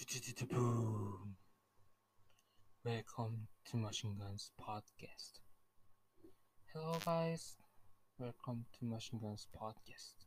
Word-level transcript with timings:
Boom. 0.00 1.36
Welcome 2.82 3.48
to 3.66 3.76
Machine 3.76 4.16
Guns 4.18 4.50
Podcast. 4.58 5.40
Hello, 6.72 6.96
guys. 7.04 7.56
Welcome 8.18 8.64
to 8.78 8.86
Machine 8.86 9.20
Guns 9.20 9.46
Podcast. 9.54 10.24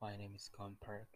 My 0.00 0.16
name 0.16 0.34
is 0.36 0.48
Gun 0.56 0.76
Park. 0.80 1.08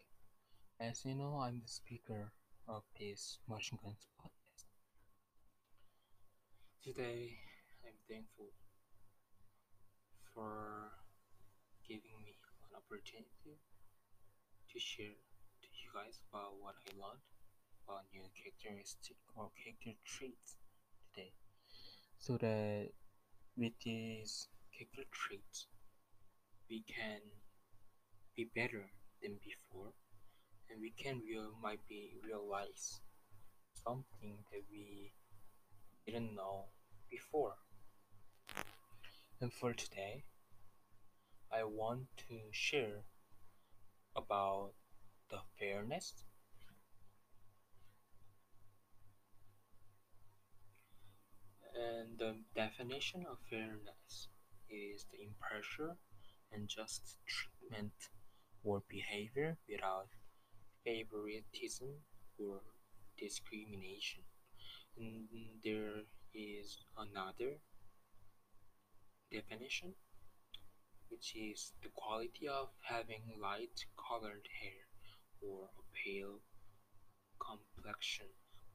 As 0.81 1.05
you 1.05 1.15
know, 1.15 1.39
I'm 1.41 1.61
the 1.63 1.69
speaker 1.69 2.33
of 2.67 2.83
this 2.99 3.39
Machine 3.49 3.79
Guns 3.85 4.05
Podcast. 4.21 4.67
Today, 6.83 7.39
I'm 7.87 7.95
thankful 8.11 8.51
for 10.35 10.91
giving 11.87 12.19
me 12.25 12.35
an 12.69 12.77
opportunity 12.77 13.63
to 14.73 14.81
share 14.81 15.15
to 15.63 15.69
you 15.71 15.91
guys 15.95 16.19
about 16.33 16.59
what 16.61 16.75
I 16.91 16.91
learned 16.99 17.23
about 17.87 18.05
new 18.13 18.25
characteristic 18.35 19.17
or 19.37 19.51
character 19.63 19.99
traits 20.05 20.57
today. 21.15 21.33
So 22.19 22.37
that 22.39 22.89
with 23.57 23.73
these 23.85 24.49
character 24.77 25.05
traits, 25.13 25.67
we 26.69 26.83
can 26.83 27.21
be 28.37 28.49
better 28.55 28.91
than 29.23 29.39
before, 29.45 29.93
and 30.71 30.81
we 30.81 30.91
can 30.91 31.21
real 31.29 31.53
might 31.63 31.87
be 31.89 32.13
realize 32.25 33.01
something 33.85 34.39
that 34.51 34.63
we 34.71 35.13
didn't 36.07 36.35
know 36.35 36.67
before. 37.11 37.55
And 39.41 39.53
for 39.53 39.75
today, 39.75 40.25
I 41.53 41.65
want 41.65 42.07
to 42.29 42.39
share 42.51 43.05
about 44.17 44.73
the 45.31 45.39
fairness 45.59 46.25
and 52.05 52.19
the 52.19 52.35
definition 52.55 53.25
of 53.31 53.39
fairness 53.49 54.29
is 54.69 55.07
the 55.11 55.23
impartial 55.23 55.97
and 56.53 56.69
just 56.69 57.19
treatment 57.27 57.93
or 58.63 58.83
behavior 58.89 59.57
without 59.69 60.09
favoritism 60.85 61.89
or 62.39 62.61
discrimination. 63.19 64.23
And 64.99 65.29
there 65.65 66.05
is 66.35 66.79
another 66.97 67.59
definition, 69.33 69.95
which 71.09 71.35
is 71.35 71.73
the 71.83 71.89
quality 71.95 72.49
of 72.49 72.69
having 72.83 73.23
light 73.41 73.81
colored 73.97 74.47
hair 74.61 74.85
or 75.41 75.71
a 75.79 75.85
pale 76.05 76.41
complexion. 77.41 78.27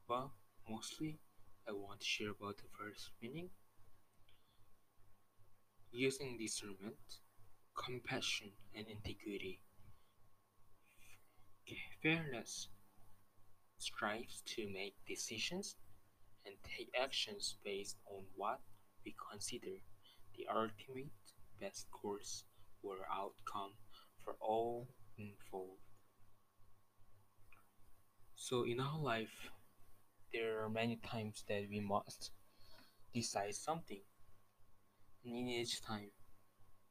But 0.08 0.30
mostly, 0.70 1.20
I 1.70 1.72
want 1.72 2.00
to 2.00 2.06
share 2.06 2.32
about 2.32 2.58
the 2.58 2.64
first 2.76 3.12
meaning 3.22 3.50
using 5.92 6.36
discernment, 6.36 6.98
compassion, 7.76 8.50
and 8.76 8.88
integrity. 8.88 9.60
Fairness 12.02 12.70
strives 13.78 14.42
to 14.48 14.68
make 14.74 14.96
decisions 15.08 15.76
and 16.44 16.56
take 16.64 16.90
actions 17.00 17.58
based 17.64 17.98
on 18.10 18.24
what 18.36 18.62
we 19.06 19.14
consider 19.32 19.78
the 20.36 20.48
ultimate 20.52 21.12
best 21.62 21.86
course 21.92 22.46
or 22.82 22.96
outcome 23.14 23.74
for 24.24 24.36
all 24.42 24.88
involved. 25.20 25.84
So, 28.36 28.64
in 28.64 28.80
our 28.80 28.98
life, 28.98 29.52
there 30.34 30.64
are 30.64 30.70
many 30.70 30.98
times 30.98 31.44
that 31.48 31.68
we 31.70 31.80
must 31.80 32.32
decide 33.14 33.56
something, 33.56 34.02
and 35.24 35.36
in 35.36 35.48
each 35.50 35.82
time, 35.82 36.12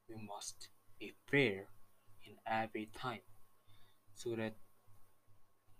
we 0.08 0.16
must 0.16 0.68
be 0.98 1.12
fair 1.30 1.68
in 2.26 2.36
every 2.46 2.88
time 2.94 3.20
so 4.14 4.34
that 4.36 4.54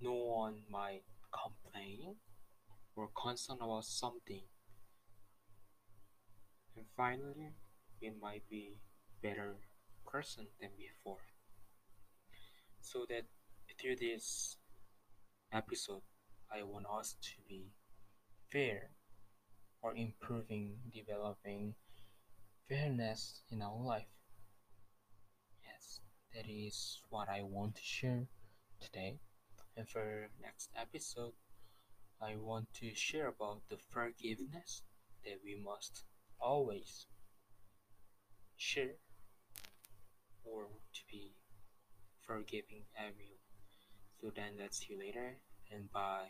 no 0.01 0.13
one 0.13 0.63
might 0.71 1.03
complain 1.33 2.17
or 2.97 3.09
concern 3.21 3.59
about 3.61 3.85
something. 3.85 4.43
And 6.77 6.87
finally 6.97 7.53
we 8.01 8.11
might 8.11 8.49
be 8.49 8.79
better 9.23 9.57
person 10.07 10.47
than 10.61 10.71
before. 10.79 11.19
So 12.81 13.05
that 13.09 13.25
through 13.81 13.97
this 13.97 14.57
episode 15.53 16.03
i 16.51 16.63
want 16.63 16.87
us 16.91 17.17
to 17.21 17.33
be 17.49 17.73
fair 18.51 18.91
or 19.83 19.95
improving 19.95 20.77
developing 20.93 21.75
fairness 22.69 23.43
in 23.51 23.63
our 23.63 23.81
life. 23.83 24.13
Yes 25.65 26.01
that 26.35 26.47
is 26.49 27.01
what 27.11 27.29
i 27.29 27.43
want 27.43 27.77
to 27.77 27.83
share 27.83 28.27
today. 28.81 29.19
And 29.77 29.89
for 29.89 30.29
next 30.43 30.71
episode 30.77 31.33
i 32.21 32.37
want 32.37 32.73
to 32.75 32.95
share 32.95 33.29
about 33.29 33.63
the 33.69 33.79
forgiveness 33.91 34.83
that 35.25 35.39
we 35.45 35.55
must 35.55 36.05
always 36.41 37.07
share 38.57 38.97
or 40.45 40.67
to 40.93 41.01
be 41.11 41.35
forgiving 42.21 42.85
everyone. 42.97 43.39
So 44.21 44.31
then 44.35 44.55
let's 44.59 44.79
see 44.79 44.95
you 44.95 44.99
later 44.99 45.39
and 45.71 45.91
bye. 45.93 46.29